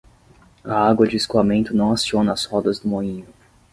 [0.65, 3.27] A água de escoamento não aciona as rodas do moinho.